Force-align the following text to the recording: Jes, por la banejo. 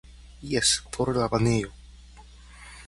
Jes, 0.51 0.71
por 0.97 1.13
la 1.19 1.27
banejo. 1.35 1.71